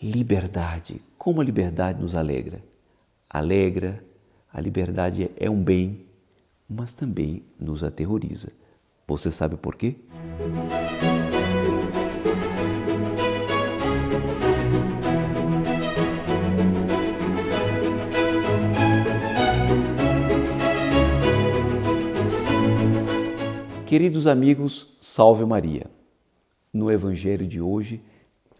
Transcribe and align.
Liberdade. 0.00 1.02
Como 1.18 1.40
a 1.40 1.44
liberdade 1.44 2.00
nos 2.00 2.14
alegra? 2.14 2.62
Alegra, 3.28 4.00
a 4.52 4.60
liberdade 4.60 5.28
é 5.36 5.50
um 5.50 5.60
bem, 5.60 6.06
mas 6.70 6.92
também 6.92 7.42
nos 7.60 7.82
aterroriza. 7.82 8.52
Você 9.08 9.32
sabe 9.32 9.56
por 9.56 9.74
quê? 9.74 9.96
Queridos 23.84 24.28
amigos, 24.28 24.96
salve 25.00 25.44
Maria. 25.44 25.90
No 26.72 26.88
Evangelho 26.88 27.48
de 27.48 27.60
hoje, 27.60 28.00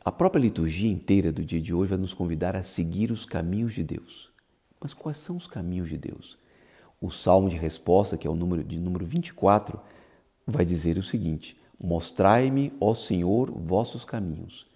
a 0.09 0.11
própria 0.11 0.41
liturgia 0.41 0.91
inteira 0.91 1.31
do 1.31 1.45
dia 1.45 1.61
de 1.61 1.75
hoje 1.75 1.91
vai 1.91 1.99
nos 1.99 2.15
convidar 2.15 2.57
a 2.57 2.63
seguir 2.63 3.13
os 3.13 3.27
caminhos 3.27 3.75
de 3.75 3.85
Deus. 3.85 4.31
Mas 4.81 4.95
quais 4.95 5.19
são 5.19 5.37
os 5.37 5.47
caminhos 5.47 5.91
de 5.91 5.99
Deus? 5.99 6.39
O 6.99 7.11
salmo 7.11 7.51
de 7.51 7.57
resposta, 7.57 8.17
que 8.17 8.27
é 8.27 8.31
o 8.31 8.35
número 8.35 8.65
de 8.65 8.81
número 8.81 9.05
24, 9.05 9.79
vai 10.47 10.65
dizer 10.65 10.97
o 10.97 11.03
seguinte: 11.03 11.61
Mostrai-me, 11.79 12.73
ó 12.81 12.95
Senhor, 12.95 13.51
vossos 13.51 14.03
caminhos, 14.03 14.67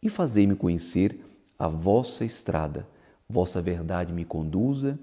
e 0.00 0.08
fazei-me 0.08 0.54
conhecer 0.54 1.24
a 1.58 1.66
vossa 1.66 2.24
estrada. 2.24 2.86
Vossa 3.28 3.60
verdade 3.60 4.12
me 4.12 4.24
conduza 4.24 4.96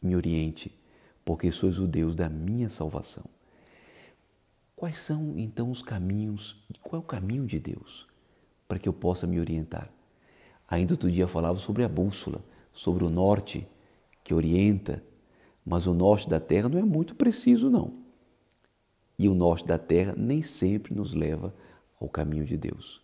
e 0.00 0.06
me 0.06 0.14
oriente, 0.14 0.70
porque 1.24 1.50
sois 1.50 1.76
o 1.76 1.88
Deus 1.88 2.14
da 2.14 2.28
minha 2.28 2.68
salvação. 2.68 3.24
Quais 4.76 4.98
são 4.98 5.36
então 5.36 5.72
os 5.72 5.82
caminhos? 5.82 6.64
Qual 6.80 7.02
é 7.02 7.04
o 7.04 7.06
caminho 7.06 7.46
de 7.46 7.58
Deus 7.58 8.11
para 8.72 8.78
que 8.78 8.88
eu 8.88 8.92
possa 8.94 9.26
me 9.26 9.38
orientar? 9.38 9.90
Ainda 10.66 10.94
outro 10.94 11.10
dia 11.10 11.28
falava 11.28 11.58
sobre 11.58 11.84
a 11.84 11.88
bússola, 11.90 12.42
sobre 12.72 13.04
o 13.04 13.10
norte 13.10 13.68
que 14.24 14.32
orienta, 14.32 15.04
mas 15.62 15.86
o 15.86 15.92
norte 15.92 16.26
da 16.26 16.40
terra 16.40 16.70
não 16.70 16.78
é 16.78 16.82
muito 16.82 17.14
preciso, 17.14 17.68
não. 17.68 17.92
E 19.18 19.28
o 19.28 19.34
norte 19.34 19.66
da 19.66 19.76
terra 19.76 20.14
nem 20.16 20.40
sempre 20.40 20.94
nos 20.94 21.12
leva 21.12 21.54
ao 22.00 22.08
caminho 22.08 22.46
de 22.46 22.56
Deus. 22.56 23.02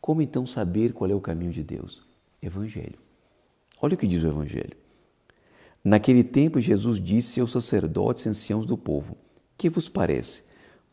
Como 0.00 0.20
então 0.20 0.44
saber 0.44 0.92
qual 0.92 1.08
é 1.08 1.14
o 1.14 1.20
caminho 1.20 1.52
de 1.52 1.62
Deus? 1.62 2.04
Evangelho. 2.42 2.98
Olha 3.80 3.94
o 3.94 3.96
que 3.96 4.08
diz 4.08 4.24
o 4.24 4.26
Evangelho. 4.26 4.76
Naquele 5.84 6.24
tempo, 6.24 6.58
Jesus 6.58 7.00
disse 7.00 7.40
aos 7.40 7.52
sacerdotes 7.52 8.26
e 8.26 8.28
anciãos 8.28 8.66
do 8.66 8.76
povo: 8.76 9.16
Que 9.56 9.70
vos 9.70 9.88
parece? 9.88 10.42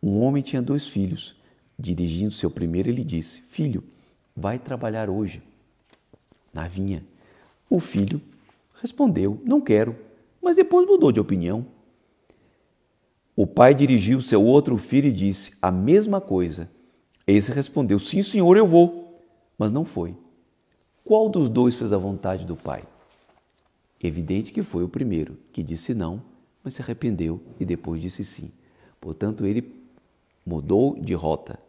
Um 0.03 0.21
homem 0.21 0.43
tinha 0.43 0.61
dois 0.61 0.87
filhos. 0.87 1.40
Dirigindo-se 1.81 2.45
ao 2.45 2.51
primeiro, 2.51 2.89
ele 2.89 3.03
disse: 3.03 3.41
Filho, 3.41 3.83
vai 4.35 4.59
trabalhar 4.59 5.09
hoje 5.09 5.41
na 6.53 6.67
vinha. 6.67 7.03
O 7.67 7.79
filho 7.79 8.21
respondeu: 8.79 9.41
Não 9.43 9.59
quero, 9.59 9.95
mas 10.39 10.55
depois 10.55 10.87
mudou 10.87 11.11
de 11.11 11.19
opinião. 11.19 11.65
O 13.35 13.47
pai 13.47 13.73
dirigiu-se 13.73 14.35
ao 14.35 14.45
outro 14.45 14.77
filho 14.77 15.07
e 15.07 15.11
disse 15.11 15.53
a 15.59 15.71
mesma 15.71 16.21
coisa. 16.21 16.69
Esse 17.25 17.51
respondeu: 17.51 17.97
Sim, 17.97 18.21
senhor, 18.21 18.55
eu 18.55 18.67
vou. 18.67 19.19
Mas 19.57 19.71
não 19.71 19.83
foi. 19.83 20.15
Qual 21.03 21.29
dos 21.29 21.49
dois 21.49 21.73
fez 21.73 21.91
a 21.91 21.97
vontade 21.97 22.45
do 22.45 22.55
pai? 22.55 22.83
Evidente 23.99 24.53
que 24.53 24.61
foi 24.61 24.83
o 24.83 24.89
primeiro, 24.89 25.35
que 25.51 25.63
disse 25.63 25.95
não, 25.95 26.21
mas 26.63 26.75
se 26.75 26.81
arrependeu 26.83 27.41
e 27.59 27.65
depois 27.65 27.99
disse 27.99 28.23
sim. 28.23 28.51
Portanto, 28.99 29.47
ele 29.47 29.81
mudou 30.45 30.99
de 30.99 31.15
rota, 31.15 31.59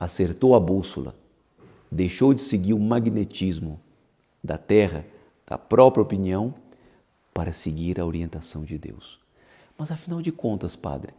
acertou 0.00 0.54
a 0.54 0.60
bússola, 0.60 1.14
deixou 1.92 2.32
de 2.32 2.40
seguir 2.40 2.72
o 2.72 2.80
magnetismo 2.80 3.78
da 4.42 4.56
Terra, 4.56 5.04
da 5.46 5.58
própria 5.58 6.02
opinião, 6.02 6.54
para 7.34 7.52
seguir 7.52 8.00
a 8.00 8.06
orientação 8.06 8.64
de 8.64 8.78
Deus. 8.78 9.20
Mas 9.76 9.90
afinal 9.90 10.22
de 10.22 10.32
contas, 10.32 10.74
Padre, 10.74 11.12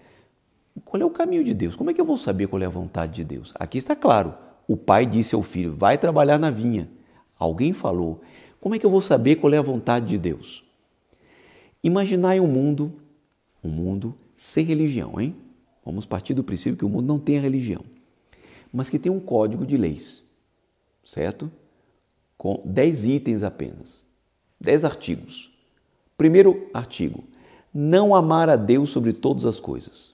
qual 0.83 1.01
é 1.01 1.05
o 1.05 1.09
caminho 1.11 1.43
de 1.43 1.53
Deus? 1.53 1.75
Como 1.75 1.91
é 1.91 1.93
que 1.93 2.01
eu 2.01 2.05
vou 2.05 2.17
saber 2.17 2.47
qual 2.47 2.61
é 2.61 2.65
a 2.65 2.69
vontade 2.69 3.13
de 3.13 3.23
Deus? 3.23 3.53
Aqui 3.59 3.77
está 3.77 3.95
claro: 3.95 4.33
o 4.67 4.75
pai 4.75 5.05
disse 5.05 5.35
ao 5.35 5.43
filho, 5.43 5.73
vai 5.73 5.97
trabalhar 5.97 6.39
na 6.39 6.49
vinha. 6.49 6.89
Alguém 7.37 7.73
falou. 7.73 8.21
Como 8.59 8.75
é 8.75 8.79
que 8.79 8.85
eu 8.85 8.89
vou 8.91 9.01
saber 9.01 9.37
qual 9.37 9.51
é 9.53 9.57
a 9.57 9.61
vontade 9.61 10.05
de 10.05 10.19
Deus? 10.19 10.63
Imaginai 11.83 12.39
um 12.39 12.45
mundo, 12.45 12.93
um 13.63 13.69
mundo 13.69 14.15
sem 14.35 14.63
religião, 14.63 15.19
hein? 15.19 15.35
Vamos 15.83 16.05
partir 16.05 16.35
do 16.35 16.43
princípio 16.43 16.77
que 16.77 16.85
o 16.85 16.89
mundo 16.89 17.07
não 17.07 17.19
tem 17.19 17.39
religião, 17.39 17.83
mas 18.71 18.89
que 18.89 18.99
tem 18.99 19.11
um 19.11 19.19
código 19.19 19.65
de 19.65 19.77
leis, 19.77 20.23
certo? 21.05 21.51
Com 22.37 22.61
10 22.65 23.05
itens 23.05 23.43
apenas, 23.43 24.05
10 24.59 24.85
artigos. 24.85 25.51
Primeiro 26.17 26.69
artigo: 26.73 27.23
não 27.73 28.15
amar 28.15 28.49
a 28.49 28.55
Deus 28.55 28.89
sobre 28.89 29.13
todas 29.13 29.45
as 29.45 29.59
coisas. 29.59 30.13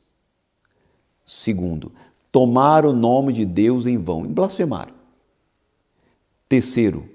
Segundo, 1.26 1.92
tomar 2.32 2.86
o 2.86 2.94
nome 2.94 3.34
de 3.34 3.46
Deus 3.46 3.86
em 3.86 3.98
vão, 3.98 4.26
em 4.26 4.32
blasfemar. 4.32 4.94
Terceiro, 6.48 7.10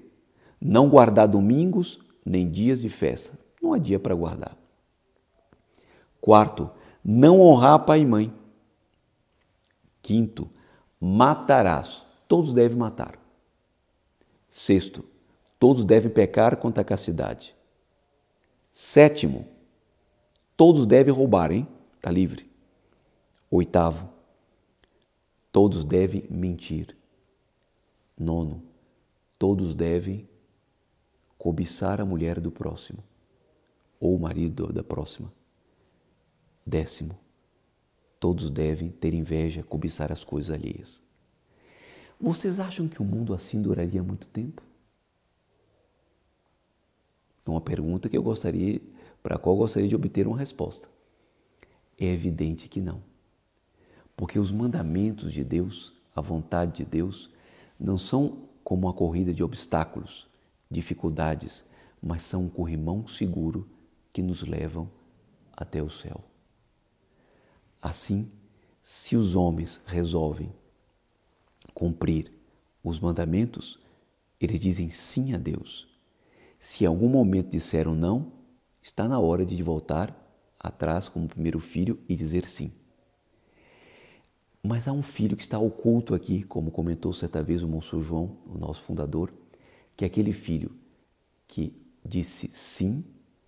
não 0.61 0.87
guardar 0.87 1.27
domingos 1.27 1.99
nem 2.25 2.49
dias 2.49 2.81
de 2.81 2.89
festa. 2.89 3.37
Não 3.61 3.73
há 3.73 3.77
dia 3.77 3.99
para 3.99 4.13
guardar. 4.13 4.55
Quarto, 6.21 6.69
não 7.03 7.41
honrar 7.41 7.85
pai 7.85 8.01
e 8.01 8.05
mãe. 8.05 8.33
Quinto, 10.01 10.49
matarás. 11.03 12.05
Todos 12.29 12.53
devem 12.53 12.77
matar. 12.77 13.19
Sexto, 14.49 15.03
todos 15.59 15.83
devem 15.83 16.09
pecar 16.09 16.55
contra 16.55 16.81
a 16.81 16.85
castidade. 16.85 17.53
Sétimo, 18.71 19.45
todos 20.55 20.85
devem 20.85 21.13
roubar, 21.13 21.51
hein? 21.51 21.67
Está 21.97 22.09
livre. 22.09 22.49
Oitavo, 23.51 24.09
todos 25.51 25.83
devem 25.83 26.23
mentir. 26.29 26.95
Nono, 28.17 28.63
todos 29.37 29.75
devem 29.75 30.27
cobiçar 31.37 31.99
a 31.99 32.05
mulher 32.05 32.39
do 32.39 32.49
próximo 32.49 33.03
ou 33.99 34.15
o 34.15 34.19
marido 34.19 34.71
da 34.71 34.83
próxima. 34.83 35.33
Décimo, 36.65 37.19
Todos 38.23 38.49
devem 38.49 38.89
ter 38.89 39.13
inveja, 39.13 39.63
cobiçar 39.63 40.09
as 40.09 40.23
coisas 40.23 40.49
alheias. 40.49 41.03
Vocês 42.17 42.57
acham 42.57 42.87
que 42.87 43.01
o 43.01 43.03
mundo 43.03 43.33
assim 43.33 43.61
duraria 43.61 44.01
muito 44.01 44.29
tempo? 44.29 44.61
É 47.45 47.49
uma 47.49 47.59
pergunta 47.59 48.07
que 48.07 48.17
eu 48.17 48.23
gostaria, 48.23 48.79
para 49.21 49.35
a 49.35 49.37
qual 49.37 49.55
eu 49.55 49.59
gostaria 49.59 49.89
de 49.89 49.95
obter 49.95 50.25
uma 50.25 50.37
resposta. 50.37 50.87
É 51.99 52.05
evidente 52.05 52.69
que 52.69 52.79
não. 52.79 53.03
Porque 54.15 54.39
os 54.39 54.53
mandamentos 54.53 55.33
de 55.33 55.43
Deus, 55.43 55.91
a 56.15 56.21
vontade 56.21 56.77
de 56.77 56.85
Deus, 56.85 57.29
não 57.77 57.97
são 57.97 58.47
como 58.63 58.87
uma 58.87 58.93
corrida 58.93 59.33
de 59.33 59.43
obstáculos, 59.43 60.29
dificuldades, 60.71 61.65
mas 62.01 62.21
são 62.21 62.45
um 62.45 62.49
corrimão 62.49 63.05
seguro 63.05 63.67
que 64.13 64.21
nos 64.21 64.43
levam 64.43 64.89
até 65.57 65.83
o 65.83 65.89
céu. 65.89 66.23
Assim, 67.83 68.31
se 68.81 69.17
os 69.17 69.35
homens 69.35 69.81
resolvem 69.85 70.53
cumprir 71.73 72.31
os 72.81 72.97
mandamentos, 72.97 73.77
eles 74.39 74.57
dizem 74.57 74.89
sim 74.89 75.33
a 75.33 75.37
Deus. 75.37 75.85
Se 76.57 76.85
em 76.85 76.87
algum 76.87 77.09
momento 77.09 77.49
disseram 77.49 77.93
não, 77.93 78.31
está 78.81 79.05
na 79.05 79.19
hora 79.19 79.45
de 79.45 79.61
voltar 79.61 80.17
atrás 80.57 81.09
como 81.09 81.27
primeiro 81.27 81.59
filho 81.59 81.99
e 82.07 82.15
dizer 82.15 82.45
sim. 82.45 82.71
Mas 84.63 84.87
há 84.87 84.93
um 84.93 85.03
filho 85.03 85.35
que 85.35 85.43
está 85.43 85.59
oculto 85.59 86.15
aqui, 86.15 86.41
como 86.43 86.71
comentou 86.71 87.11
certa 87.11 87.43
vez 87.43 87.63
o 87.63 87.67
Monsenhor 87.67 88.05
João, 88.05 88.37
o 88.45 88.57
nosso 88.57 88.81
fundador, 88.81 89.29
que 89.97 90.05
é 90.05 90.07
aquele 90.07 90.31
filho 90.31 90.71
que 91.49 91.75
disse 92.03 92.47
sim 92.49 93.03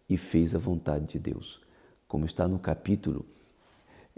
e 0.09 0.17
fez 0.17 0.53
a 0.53 0.59
vontade 0.59 1.05
de 1.05 1.19
Deus, 1.19 1.61
como 2.05 2.25
está 2.25 2.49
no 2.49 2.59
capítulo 2.59 3.25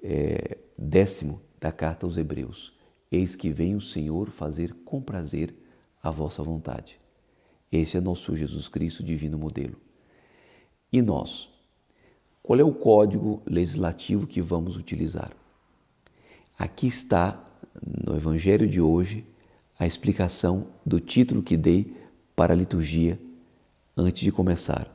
é, 0.02 0.58
décimo 0.78 1.42
da 1.60 1.72
carta 1.72 2.06
aos 2.06 2.18
Hebreus. 2.18 2.74
Eis 3.12 3.36
que 3.36 3.50
vem 3.50 3.76
o 3.76 3.82
Senhor 3.82 4.30
fazer 4.30 4.74
com 4.86 5.02
prazer 5.02 5.56
a 6.02 6.12
vossa 6.12 6.44
vontade. 6.44 6.98
Esse 7.72 7.98
é 7.98 8.02
nosso 8.02 8.36
Jesus 8.36 8.68
Cristo, 8.68 9.04
divino 9.04 9.38
modelo. 9.38 9.76
E 10.92 11.02
nós? 11.02 11.50
Qual 12.42 12.60
é 12.60 12.64
o 12.64 12.74
código 12.74 13.42
legislativo 13.46 14.26
que 14.26 14.42
vamos 14.42 14.78
utilizar? 14.78 15.32
Aqui 16.58 16.88
está, 16.88 17.44
no 17.86 18.16
Evangelho 18.16 18.70
de 18.70 18.80
hoje, 18.80 19.26
a 19.78 19.86
explicação 19.86 20.68
do 20.86 21.00
título 21.00 21.44
que 21.44 21.58
dei 21.58 21.94
para 22.36 22.54
a 22.54 22.56
liturgia 22.56 23.20
antes 23.96 24.22
de 24.22 24.32
começar. 24.32 24.90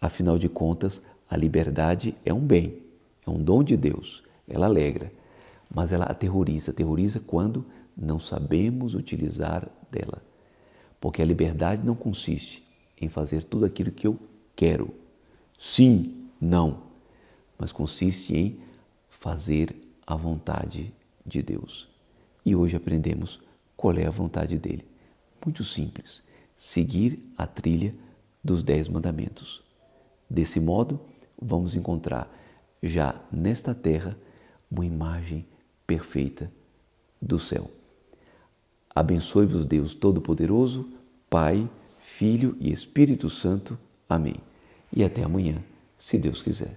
Afinal 0.00 0.38
de 0.38 0.48
contas, 0.48 1.02
a 1.28 1.36
liberdade 1.36 2.16
é 2.24 2.32
um 2.32 2.40
bem 2.40 2.89
é 3.30 3.34
um 3.34 3.42
dom 3.42 3.62
de 3.62 3.76
Deus, 3.76 4.22
ela 4.48 4.66
alegra, 4.66 5.12
mas 5.72 5.92
ela 5.92 6.04
aterroriza. 6.06 6.72
Aterroriza 6.72 7.20
quando 7.20 7.64
não 7.96 8.18
sabemos 8.18 8.94
utilizar 8.94 9.68
dela. 9.90 10.22
Porque 11.00 11.22
a 11.22 11.24
liberdade 11.24 11.84
não 11.84 11.94
consiste 11.94 12.66
em 13.00 13.08
fazer 13.08 13.44
tudo 13.44 13.64
aquilo 13.64 13.90
que 13.90 14.06
eu 14.06 14.18
quero. 14.54 14.92
Sim, 15.58 16.28
não. 16.40 16.82
Mas 17.56 17.72
consiste 17.72 18.36
em 18.36 18.60
fazer 19.08 19.76
a 20.06 20.16
vontade 20.16 20.92
de 21.24 21.42
Deus. 21.42 21.88
E 22.44 22.56
hoje 22.56 22.76
aprendemos 22.76 23.40
qual 23.76 23.96
é 23.96 24.06
a 24.06 24.10
vontade 24.10 24.58
dele. 24.58 24.84
Muito 25.44 25.64
simples: 25.64 26.22
seguir 26.56 27.22
a 27.36 27.46
trilha 27.46 27.94
dos 28.42 28.62
Dez 28.62 28.88
Mandamentos. 28.88 29.62
Desse 30.28 30.60
modo, 30.60 31.00
vamos 31.40 31.74
encontrar 31.74 32.30
já 32.82 33.14
nesta 33.30 33.74
terra 33.74 34.16
uma 34.70 34.84
imagem 34.84 35.46
perfeita 35.86 36.50
do 37.20 37.38
céu. 37.38 37.70
Abençoe-vos 38.94 39.64
Deus 39.64 39.94
Todo-Poderoso, 39.94 40.88
Pai, 41.28 41.68
Filho 42.00 42.56
e 42.60 42.72
Espírito 42.72 43.28
Santo. 43.30 43.78
Amém. 44.08 44.36
E 44.92 45.04
até 45.04 45.22
amanhã, 45.22 45.62
se 45.96 46.18
Deus 46.18 46.42
quiser. 46.42 46.76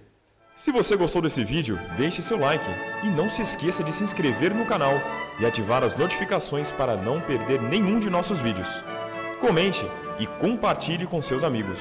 Se 0.56 0.70
você 0.70 0.96
gostou 0.96 1.20
desse 1.20 1.44
vídeo, 1.44 1.76
deixe 1.96 2.22
seu 2.22 2.38
like 2.38 2.64
e 3.02 3.10
não 3.10 3.28
se 3.28 3.42
esqueça 3.42 3.82
de 3.82 3.92
se 3.92 4.04
inscrever 4.04 4.54
no 4.54 4.64
canal 4.66 4.92
e 5.40 5.44
ativar 5.44 5.82
as 5.82 5.96
notificações 5.96 6.70
para 6.70 6.96
não 6.96 7.20
perder 7.20 7.60
nenhum 7.60 7.98
de 7.98 8.08
nossos 8.08 8.38
vídeos. 8.38 8.68
Comente 9.40 9.84
e 10.20 10.26
compartilhe 10.26 11.06
com 11.06 11.20
seus 11.20 11.42
amigos. 11.42 11.80